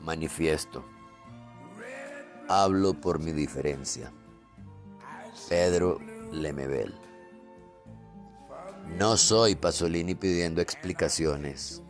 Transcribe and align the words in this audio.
Manifiesto. 0.00 0.84
Hablo 2.48 2.94
por 2.94 3.18
mi 3.18 3.32
diferencia. 3.32 4.12
Pedro 5.48 5.98
Lemebel. 6.32 6.94
No 8.98 9.16
soy 9.16 9.54
Pasolini 9.54 10.14
pidiendo 10.14 10.60
explicaciones. 10.60 11.82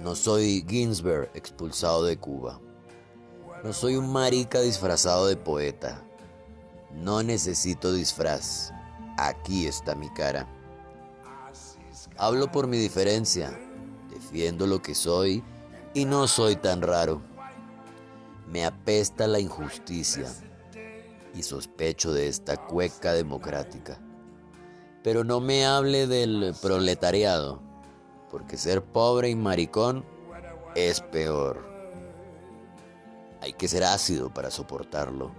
No 0.00 0.14
soy 0.14 0.64
Ginsberg 0.68 1.30
expulsado 1.34 2.04
de 2.04 2.16
Cuba. 2.16 2.60
No 3.62 3.72
soy 3.72 3.96
un 3.96 4.12
marica 4.12 4.60
disfrazado 4.60 5.26
de 5.26 5.36
poeta. 5.36 6.02
No 6.94 7.22
necesito 7.22 7.92
disfraz. 7.92 8.72
Aquí 9.18 9.66
está 9.66 9.94
mi 9.94 10.08
cara. 10.10 10.48
Hablo 12.16 12.50
por 12.50 12.66
mi 12.66 12.78
diferencia. 12.78 13.58
Defiendo 14.10 14.66
lo 14.66 14.80
que 14.80 14.94
soy 14.94 15.42
y 15.94 16.04
no 16.04 16.26
soy 16.28 16.56
tan 16.56 16.82
raro. 16.82 17.20
Me 18.50 18.64
apesta 18.64 19.26
la 19.26 19.40
injusticia 19.40 20.26
y 21.34 21.42
sospecho 21.42 22.12
de 22.12 22.28
esta 22.28 22.56
cueca 22.56 23.12
democrática. 23.12 23.98
Pero 25.02 25.24
no 25.24 25.40
me 25.40 25.66
hable 25.66 26.06
del 26.06 26.54
proletariado, 26.60 27.60
porque 28.30 28.56
ser 28.56 28.82
pobre 28.82 29.30
y 29.30 29.36
maricón 29.36 30.04
es 30.74 31.00
peor. 31.00 31.66
Hay 33.40 33.52
que 33.52 33.68
ser 33.68 33.84
ácido 33.84 34.32
para 34.32 34.50
soportarlo. 34.50 35.30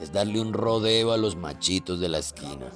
Es 0.00 0.12
darle 0.12 0.40
un 0.40 0.52
rodeo 0.52 1.12
a 1.12 1.16
los 1.16 1.36
machitos 1.36 2.00
de 2.00 2.08
la 2.08 2.18
esquina. 2.18 2.70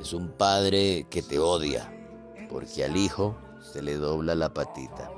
Es 0.00 0.12
un 0.12 0.30
padre 0.30 1.06
que 1.08 1.22
te 1.22 1.38
odia, 1.38 1.92
porque 2.50 2.84
al 2.84 2.96
hijo 2.96 3.36
se 3.72 3.82
le 3.82 3.96
dobla 3.96 4.34
la 4.34 4.52
patita. 4.52 5.10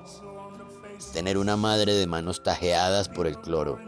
Tener 1.12 1.38
una 1.38 1.56
madre 1.56 1.94
de 1.94 2.06
manos 2.06 2.42
tajeadas 2.42 3.08
por 3.08 3.26
el 3.26 3.38
cloro, 3.40 3.78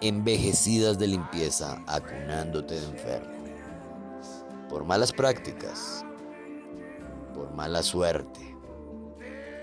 envejecidas 0.00 0.98
de 0.98 1.08
limpieza, 1.08 1.82
acunándote 1.86 2.80
de 2.80 2.86
enfermo. 2.86 3.32
Por 4.68 4.84
malas 4.84 5.12
prácticas, 5.12 6.04
por 7.34 7.52
mala 7.52 7.82
suerte, 7.82 8.56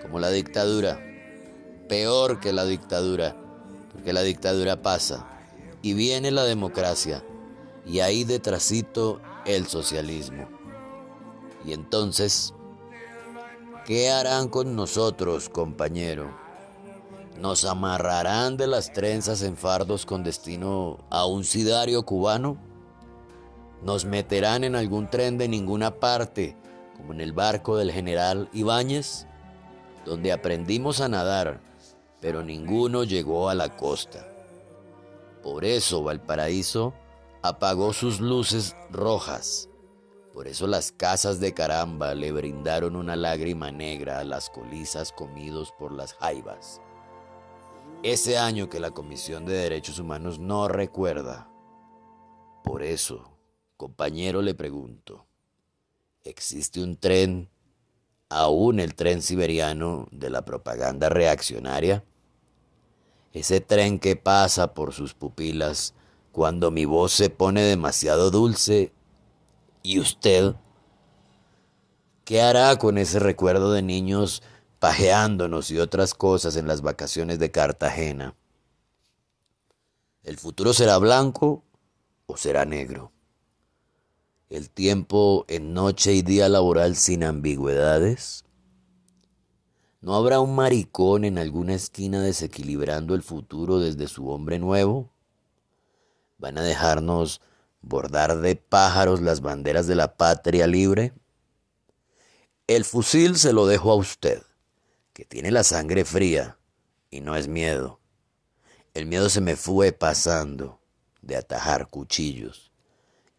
como 0.02 0.20
la 0.20 0.30
dictadura, 0.30 1.00
peor 1.88 2.40
que 2.40 2.54
la 2.54 2.66
dictadura, 2.66 3.36
porque 3.92 4.14
la 4.14 4.22
dictadura 4.22 4.82
pasa 4.82 5.28
y 5.82 5.94
viene 5.94 6.32
la 6.32 6.44
democracia 6.44 7.24
y 7.86 8.02
ahí 8.02 8.24
detrásito 8.24 9.22
el 9.46 9.68
socialismo. 9.68 10.48
Y 11.66 11.74
entonces, 11.74 12.54
¿qué 13.90 14.12
harán 14.12 14.50
con 14.50 14.76
nosotros, 14.76 15.50
compañero? 15.50 16.30
¿Nos 17.40 17.66
amarrarán 17.66 18.56
de 18.56 18.68
las 18.68 18.94
trenzas 18.94 19.42
en 19.42 19.58
fardos 19.58 20.06
con 20.06 20.24
destino 20.24 21.00
a 21.10 21.26
un 21.26 21.44
sidario 21.44 22.06
cubano? 22.06 22.60
¿Nos 23.82 24.06
meterán 24.06 24.64
en 24.64 24.76
algún 24.76 25.10
tren 25.10 25.40
de 25.40 25.48
ninguna 25.48 25.96
parte, 26.00 26.56
como 26.98 27.14
en 27.14 27.22
el 27.22 27.34
barco 27.34 27.78
del 27.78 27.92
general 27.92 28.48
Ibáñez, 28.54 29.26
donde 30.06 30.34
aprendimos 30.34 31.02
a 31.02 31.10
nadar, 31.10 31.60
pero 32.22 32.44
ninguno 32.44 33.06
llegó 33.06 33.50
a 33.50 33.56
la 33.56 33.76
costa? 33.76 34.28
Por 35.42 35.66
eso 35.66 36.04
Valparaíso 36.04 36.94
apagó 37.42 37.92
sus 37.94 38.20
luces 38.20 38.76
rojas. 38.92 39.69
Por 40.34 40.48
eso 40.48 40.68
las 40.68 40.92
casas 40.92 41.40
de 41.40 41.54
caramba 41.54 42.14
le 42.14 42.32
brindaron 42.32 42.96
una 42.96 43.16
lágrima 43.16 43.72
negra 43.72 44.20
a 44.20 44.24
las 44.24 44.50
colizas 44.50 45.12
comidos 45.12 45.74
por 45.78 45.92
las 45.92 46.14
jaivas 46.14 46.82
ese 48.04 48.38
año 48.38 48.70
que 48.70 48.80
la 48.80 48.92
Comisión 48.92 49.46
de 49.46 49.54
Derechos 49.54 50.00
Humanos 50.00 50.40
no 50.40 50.68
recuerda. 50.68 51.50
Por 52.64 52.82
eso, 52.82 53.38
compañero, 53.76 54.42
le 54.42 54.54
pregunto, 54.54 55.26
¿existe 56.24 56.82
un 56.82 56.96
tren, 56.96 57.50
aún 58.30 58.80
el 58.80 58.96
tren 58.96 59.22
siberiano 59.22 60.08
de 60.12 60.30
la 60.30 60.46
propaganda 60.46 61.10
reaccionaria? 61.10 62.06
Ese 63.34 63.60
tren 63.60 64.00
que 64.00 64.16
pasa 64.16 64.74
por 64.74 64.94
sus 64.94 65.14
pupilas 65.14 65.94
cuando 66.32 66.72
mi 66.72 66.86
voz 66.86 67.12
se 67.12 67.30
pone 67.30 67.64
demasiado 67.64 68.32
dulce 68.32 68.94
y 69.84 70.00
usted, 70.00 70.56
¿qué 72.26 72.42
hará 72.42 72.78
con 72.78 72.98
ese 72.98 73.20
recuerdo 73.20 73.72
de 73.72 73.82
niños 73.82 74.42
pajeándonos 74.80 75.72
y 75.72 75.80
otras 75.80 76.14
cosas 76.14 76.56
en 76.56 76.66
las 76.68 76.82
vacaciones 76.82 77.38
de 77.38 77.52
Cartagena. 77.52 78.36
¿El 80.24 80.38
futuro 80.38 80.74
será 80.74 80.98
blanco 80.98 81.64
o 82.26 82.38
será 82.38 82.66
negro? 82.66 83.12
¿El 84.50 84.70
tiempo 84.70 85.46
en 85.48 85.74
noche 85.74 86.14
y 86.14 86.22
día 86.22 86.50
laboral 86.50 86.96
sin 86.96 87.24
ambigüedades? 87.24 88.46
¿No 90.02 90.16
habrá 90.16 90.40
un 90.40 90.56
maricón 90.56 91.26
en 91.26 91.38
alguna 91.38 91.74
esquina 91.74 92.22
desequilibrando 92.22 93.16
el 93.16 93.22
futuro 93.22 93.80
desde 93.80 94.08
su 94.08 94.30
hombre 94.30 94.60
nuevo? 94.60 95.12
¿Van 96.38 96.58
a 96.58 96.64
dejarnos 96.64 97.42
bordar 97.82 98.40
de 98.40 98.56
pájaros 98.56 99.22
las 99.22 99.42
banderas 99.42 99.88
de 99.88 99.96
la 99.96 100.16
patria 100.16 100.68
libre? 100.68 101.14
El 102.68 102.86
fusil 102.86 103.38
se 103.38 103.54
lo 103.54 103.66
dejo 103.66 103.92
a 103.92 103.96
usted 103.96 104.44
que 105.14 105.26
tiene 105.26 105.52
la 105.52 105.64
sangre 105.64 106.06
fría 106.06 106.58
y 107.10 107.20
no 107.22 107.36
es 107.36 107.48
miedo. 107.48 108.00
El 108.94 109.06
miedo 109.06 109.30
se 109.30 109.42
me 109.42 109.56
fue 109.56 109.92
pasando 109.92 110.80
de 111.22 111.36
atajar 111.36 111.90
cuchillos 111.90 112.72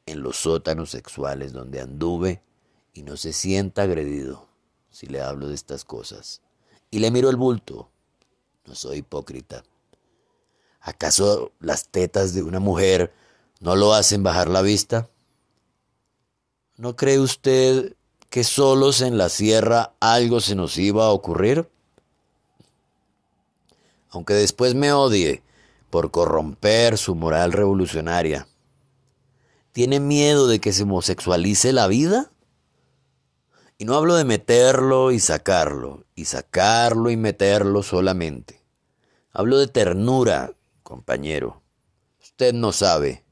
en 0.05 0.23
los 0.23 0.37
sótanos 0.37 0.91
sexuales 0.91 1.53
donde 1.53 1.81
anduve 1.81 2.43
y 2.93 3.03
no 3.03 3.17
se 3.17 3.33
sienta 3.33 3.83
agredido 3.83 4.49
si 4.91 5.07
le 5.07 5.23
hablo 5.23 5.49
de 5.49 5.55
estas 5.55 5.85
cosas. 5.85 6.43
Y 6.91 6.99
le 6.99 7.11
miro 7.11 7.31
el 7.31 7.37
bulto. 7.37 7.91
No 8.67 8.75
soy 8.75 8.99
hipócrita. 8.99 9.63
¿Acaso 10.81 11.53
las 11.61 11.89
tetas 11.89 12.35
de 12.35 12.43
una 12.43 12.61
mujer 12.61 13.13
no 13.61 13.77
lo 13.77 13.93
hacen 13.93 14.23
bajar 14.23 14.49
la 14.49 14.63
vista? 14.63 15.09
¿No 16.77 16.97
cree 16.97 17.21
usted 17.21 17.95
que 18.31 18.43
solos 18.43 19.03
en 19.03 19.19
la 19.19 19.29
sierra 19.29 19.93
algo 20.01 20.41
se 20.41 20.55
nos 20.55 20.79
iba 20.79 21.05
a 21.05 21.11
ocurrir? 21.11 21.69
Aunque 24.09 24.33
después 24.33 24.75
me 24.75 24.93
odie 24.93 25.43
por 25.91 26.11
corromper 26.11 26.97
su 26.97 27.15
moral 27.15 27.53
revolucionaria. 27.53 28.49
¿Tiene 29.73 30.01
miedo 30.01 30.49
de 30.49 30.59
que 30.59 30.73
se 30.73 30.85
homosexualice 30.85 31.73
la 31.73 31.87
vida? 31.87 32.31
Y 33.77 33.85
no 33.85 33.95
hablo 33.95 34.17
de 34.17 34.25
meterlo 34.25 35.13
y 35.13 35.21
sacarlo, 35.21 36.05
y 36.15 36.25
sacarlo 36.25 37.11
y 37.11 37.17
meterlo 37.17 37.83
solamente. 37.83 38.63
Hablo 39.33 39.59
de 39.59 39.69
ternura, 39.69 40.55
compañero. 40.83 41.63
Usted 42.21 42.53
no 42.53 42.73
sabe 42.73 43.25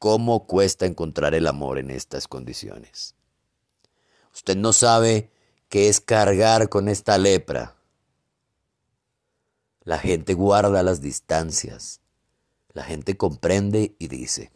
cómo 0.00 0.46
cuesta 0.46 0.86
encontrar 0.86 1.34
el 1.34 1.46
amor 1.46 1.78
en 1.78 1.90
estas 1.90 2.26
condiciones. 2.26 3.14
Usted 4.34 4.56
no 4.56 4.72
sabe 4.72 5.30
qué 5.68 5.90
es 5.90 6.00
cargar 6.00 6.70
con 6.70 6.88
esta 6.88 7.18
lepra. 7.18 7.76
La 9.84 9.98
gente 9.98 10.32
guarda 10.32 10.82
las 10.82 11.02
distancias. 11.02 12.00
La 12.72 12.82
gente 12.82 13.18
comprende 13.18 13.94
y 13.98 14.08
dice, 14.08 14.50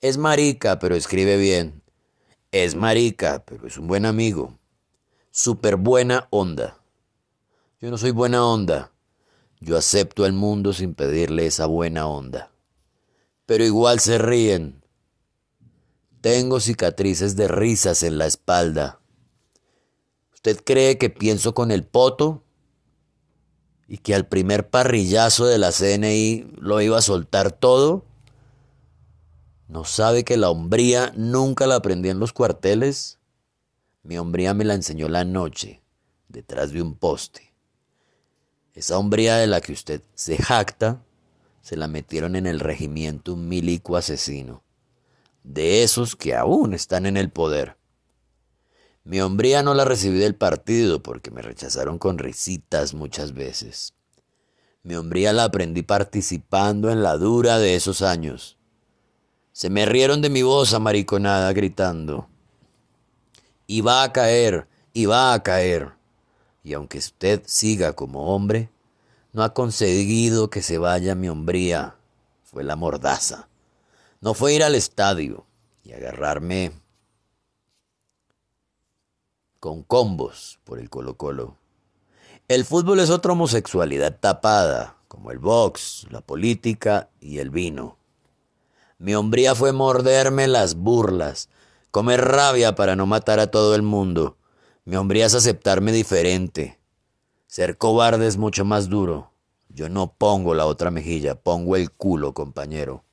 es 0.00 0.16
marica, 0.16 0.78
pero 0.78 0.94
escribe 0.94 1.36
bien. 1.38 1.82
Es 2.52 2.76
marica, 2.76 3.44
pero 3.44 3.66
es 3.66 3.76
un 3.78 3.88
buen 3.88 4.06
amigo. 4.06 4.58
Súper 5.32 5.74
buena 5.74 6.28
onda. 6.30 6.78
Yo 7.80 7.90
no 7.90 7.98
soy 7.98 8.12
buena 8.12 8.46
onda. 8.46 8.92
Yo 9.58 9.76
acepto 9.76 10.24
al 10.24 10.34
mundo 10.34 10.72
sin 10.72 10.94
pedirle 10.94 11.46
esa 11.46 11.66
buena 11.66 12.06
onda. 12.06 12.51
Pero 13.52 13.64
igual 13.64 14.00
se 14.00 14.16
ríen. 14.16 14.82
Tengo 16.22 16.58
cicatrices 16.58 17.36
de 17.36 17.48
risas 17.48 18.02
en 18.02 18.16
la 18.16 18.24
espalda. 18.24 18.98
¿Usted 20.32 20.58
cree 20.64 20.96
que 20.96 21.10
pienso 21.10 21.52
con 21.52 21.70
el 21.70 21.84
poto? 21.84 22.42
¿Y 23.86 23.98
que 23.98 24.14
al 24.14 24.26
primer 24.26 24.70
parrillazo 24.70 25.44
de 25.44 25.58
la 25.58 25.70
CNI 25.70 26.50
lo 26.62 26.80
iba 26.80 26.96
a 26.96 27.02
soltar 27.02 27.52
todo? 27.52 28.06
¿No 29.68 29.84
sabe 29.84 30.24
que 30.24 30.38
la 30.38 30.48
hombría 30.48 31.12
nunca 31.14 31.66
la 31.66 31.74
aprendí 31.74 32.08
en 32.08 32.20
los 32.20 32.32
cuarteles? 32.32 33.18
Mi 34.02 34.16
hombría 34.16 34.54
me 34.54 34.64
la 34.64 34.72
enseñó 34.72 35.10
la 35.10 35.26
noche, 35.26 35.82
detrás 36.28 36.72
de 36.72 36.80
un 36.80 36.94
poste. 36.94 37.52
Esa 38.72 38.96
hombría 38.96 39.36
de 39.36 39.46
la 39.46 39.60
que 39.60 39.74
usted 39.74 40.00
se 40.14 40.38
jacta, 40.38 41.04
se 41.62 41.76
la 41.76 41.88
metieron 41.88 42.36
en 42.36 42.46
el 42.46 42.60
regimiento 42.60 43.34
un 43.34 43.48
milico 43.48 43.96
asesino 43.96 44.62
de 45.44 45.82
esos 45.82 46.16
que 46.16 46.34
aún 46.34 46.74
están 46.74 47.06
en 47.06 47.16
el 47.16 47.30
poder. 47.30 47.76
Mi 49.04 49.20
hombría 49.20 49.62
no 49.62 49.74
la 49.74 49.84
recibí 49.84 50.18
del 50.18 50.36
partido 50.36 51.02
porque 51.02 51.30
me 51.30 51.42
rechazaron 51.42 51.98
con 51.98 52.18
risitas 52.18 52.94
muchas 52.94 53.34
veces. 53.34 53.94
Mi 54.84 54.94
hombría 54.94 55.32
la 55.32 55.44
aprendí 55.44 55.82
participando 55.82 56.90
en 56.90 57.02
la 57.02 57.16
dura 57.16 57.58
de 57.58 57.74
esos 57.74 58.02
años. 58.02 58.58
Se 59.52 59.70
me 59.70 59.86
rieron 59.86 60.22
de 60.22 60.30
mi 60.30 60.42
voz 60.42 60.72
amariconada 60.72 61.52
gritando. 61.52 62.28
Y 63.66 63.80
va 63.80 64.02
a 64.02 64.12
caer, 64.12 64.68
y 64.92 65.06
va 65.06 65.32
a 65.32 65.42
caer. 65.42 65.92
Y 66.62 66.74
aunque 66.74 66.98
usted 66.98 67.42
siga 67.46 67.92
como 67.92 68.34
hombre, 68.34 68.70
no 69.32 69.42
ha 69.42 69.54
conseguido 69.54 70.50
que 70.50 70.62
se 70.62 70.78
vaya 70.78 71.14
mi 71.14 71.28
hombría. 71.28 71.96
Fue 72.44 72.64
la 72.64 72.76
mordaza. 72.76 73.48
No 74.20 74.34
fue 74.34 74.54
ir 74.54 74.62
al 74.62 74.74
estadio 74.74 75.46
y 75.84 75.92
agarrarme 75.92 76.72
con 79.58 79.82
combos 79.82 80.58
por 80.64 80.78
el 80.78 80.90
Colo 80.90 81.16
Colo. 81.16 81.56
El 82.48 82.64
fútbol 82.64 83.00
es 83.00 83.10
otra 83.10 83.32
homosexualidad 83.32 84.18
tapada, 84.20 84.96
como 85.08 85.30
el 85.30 85.38
box, 85.38 86.06
la 86.10 86.20
política 86.20 87.08
y 87.20 87.38
el 87.38 87.50
vino. 87.50 87.96
Mi 88.98 89.14
hombría 89.14 89.54
fue 89.54 89.72
morderme 89.72 90.46
las 90.46 90.74
burlas, 90.74 91.48
comer 91.90 92.20
rabia 92.20 92.74
para 92.74 92.96
no 92.96 93.06
matar 93.06 93.40
a 93.40 93.50
todo 93.50 93.74
el 93.74 93.82
mundo. 93.82 94.36
Mi 94.84 94.96
hombría 94.96 95.26
es 95.26 95.34
aceptarme 95.34 95.92
diferente. 95.92 96.81
Ser 97.52 97.76
cobarde 97.76 98.26
es 98.28 98.38
mucho 98.38 98.64
más 98.64 98.88
duro. 98.88 99.30
Yo 99.68 99.90
no 99.90 100.14
pongo 100.14 100.54
la 100.54 100.64
otra 100.64 100.90
mejilla, 100.90 101.34
pongo 101.34 101.76
el 101.76 101.90
culo, 101.90 102.32
compañero. 102.32 103.04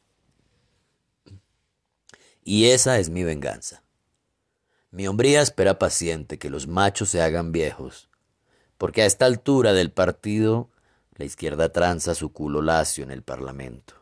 Y 2.45 2.67
esa 2.67 2.99
es 2.99 3.09
mi 3.09 3.25
venganza. 3.25 3.83
Mi 4.91 5.09
hombría 5.09 5.41
espera 5.41 5.77
paciente 5.77 6.39
que 6.39 6.49
los 6.49 6.67
machos 6.67 7.09
se 7.09 7.21
hagan 7.21 7.51
viejos, 7.51 8.09
porque 8.77 9.01
a 9.01 9.07
esta 9.07 9.25
altura 9.25 9.73
del 9.73 9.91
partido 9.91 10.69
la 11.15 11.25
izquierda 11.25 11.73
tranza 11.73 12.15
su 12.15 12.31
culo 12.31 12.61
lacio 12.61 13.03
en 13.03 13.11
el 13.11 13.23
Parlamento. 13.23 13.95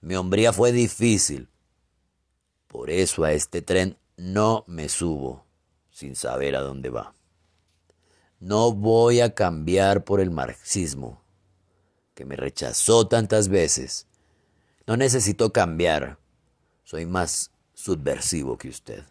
Mi 0.00 0.14
hombría 0.14 0.52
fue 0.52 0.70
difícil, 0.70 1.48
por 2.68 2.88
eso 2.88 3.24
a 3.24 3.32
este 3.32 3.62
tren 3.62 3.98
no 4.16 4.62
me 4.68 4.88
subo 4.88 5.44
sin 5.90 6.14
saber 6.14 6.54
a 6.54 6.60
dónde 6.60 6.90
va. 6.90 7.14
No 8.40 8.72
voy 8.72 9.20
a 9.20 9.34
cambiar 9.34 10.04
por 10.04 10.18
el 10.18 10.30
marxismo, 10.30 11.22
que 12.14 12.24
me 12.24 12.36
rechazó 12.36 13.06
tantas 13.06 13.48
veces. 13.48 14.06
No 14.86 14.96
necesito 14.96 15.52
cambiar, 15.52 16.18
soy 16.82 17.04
más 17.04 17.50
subversivo 17.74 18.56
que 18.56 18.70
usted. 18.70 19.04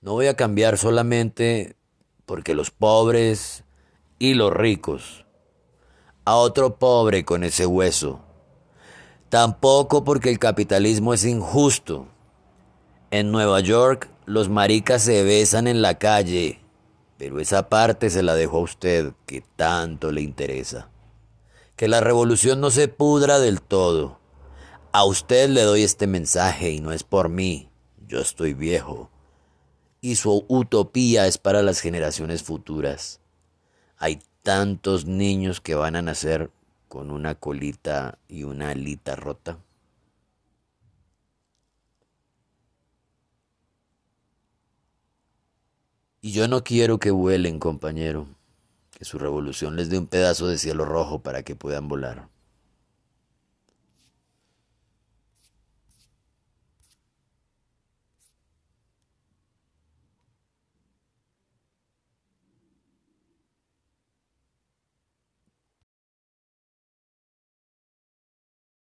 No 0.00 0.14
voy 0.14 0.26
a 0.26 0.34
cambiar 0.34 0.76
solamente 0.76 1.76
porque 2.26 2.54
los 2.54 2.72
pobres 2.72 3.62
y 4.18 4.34
los 4.34 4.52
ricos. 4.52 5.24
A 6.24 6.34
otro 6.34 6.80
pobre 6.80 7.24
con 7.24 7.44
ese 7.44 7.64
hueso. 7.64 8.22
Tampoco 9.28 10.02
porque 10.02 10.30
el 10.30 10.40
capitalismo 10.40 11.14
es 11.14 11.24
injusto. 11.24 12.08
En 13.12 13.30
Nueva 13.30 13.60
York 13.60 14.10
los 14.24 14.48
maricas 14.48 15.02
se 15.02 15.22
besan 15.22 15.68
en 15.68 15.80
la 15.80 15.98
calle, 15.98 16.65
pero 17.18 17.40
esa 17.40 17.68
parte 17.68 18.10
se 18.10 18.22
la 18.22 18.34
dejo 18.34 18.58
a 18.58 18.62
usted 18.62 19.12
que 19.26 19.42
tanto 19.56 20.12
le 20.12 20.22
interesa. 20.22 20.90
Que 21.76 21.88
la 21.88 22.00
revolución 22.00 22.60
no 22.60 22.70
se 22.70 22.88
pudra 22.88 23.38
del 23.38 23.60
todo. 23.60 24.18
A 24.92 25.04
usted 25.04 25.48
le 25.50 25.62
doy 25.62 25.82
este 25.82 26.06
mensaje 26.06 26.70
y 26.70 26.80
no 26.80 26.92
es 26.92 27.02
por 27.02 27.28
mí. 27.28 27.70
Yo 28.06 28.20
estoy 28.20 28.54
viejo 28.54 29.10
y 30.00 30.14
su 30.14 30.44
utopía 30.46 31.26
es 31.26 31.36
para 31.36 31.62
las 31.62 31.80
generaciones 31.80 32.44
futuras. 32.44 33.20
Hay 33.98 34.20
tantos 34.42 35.04
niños 35.04 35.60
que 35.60 35.74
van 35.74 35.96
a 35.96 36.02
nacer 36.02 36.50
con 36.86 37.10
una 37.10 37.34
colita 37.34 38.18
y 38.28 38.44
una 38.44 38.70
alita 38.70 39.16
rota. 39.16 39.58
Y 46.26 46.32
yo 46.32 46.48
no 46.48 46.64
quiero 46.64 46.98
que 46.98 47.12
vuelen, 47.12 47.60
compañero, 47.60 48.26
que 48.90 49.04
su 49.04 49.16
revolución 49.16 49.76
les 49.76 49.90
dé 49.90 49.96
un 49.96 50.08
pedazo 50.08 50.48
de 50.48 50.58
cielo 50.58 50.84
rojo 50.84 51.20
para 51.20 51.44
que 51.44 51.54
puedan 51.54 51.86
volar. 51.86 52.28